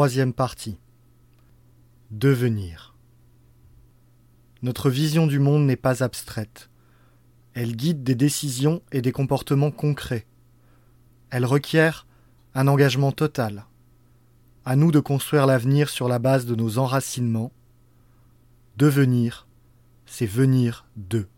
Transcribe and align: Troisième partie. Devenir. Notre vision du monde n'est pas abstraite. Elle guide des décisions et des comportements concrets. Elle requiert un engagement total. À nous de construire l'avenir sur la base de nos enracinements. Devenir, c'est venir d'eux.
Troisième 0.00 0.32
partie. 0.32 0.78
Devenir. 2.10 2.96
Notre 4.62 4.88
vision 4.88 5.26
du 5.26 5.38
monde 5.38 5.66
n'est 5.66 5.76
pas 5.76 6.02
abstraite. 6.02 6.70
Elle 7.52 7.76
guide 7.76 8.02
des 8.02 8.14
décisions 8.14 8.80
et 8.92 9.02
des 9.02 9.12
comportements 9.12 9.70
concrets. 9.70 10.26
Elle 11.28 11.44
requiert 11.44 12.06
un 12.54 12.66
engagement 12.66 13.12
total. 13.12 13.66
À 14.64 14.74
nous 14.74 14.90
de 14.90 15.00
construire 15.00 15.44
l'avenir 15.44 15.90
sur 15.90 16.08
la 16.08 16.18
base 16.18 16.46
de 16.46 16.54
nos 16.54 16.78
enracinements. 16.78 17.52
Devenir, 18.78 19.48
c'est 20.06 20.24
venir 20.24 20.86
d'eux. 20.96 21.28